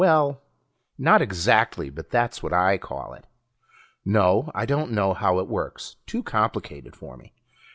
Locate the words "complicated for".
6.23-7.17